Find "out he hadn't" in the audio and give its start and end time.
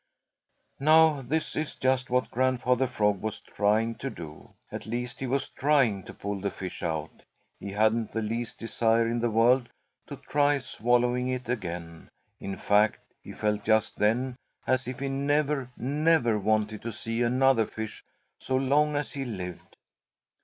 6.81-8.11